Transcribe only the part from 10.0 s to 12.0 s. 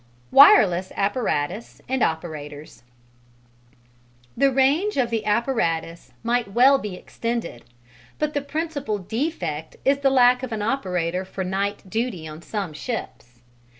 lack of an operator for night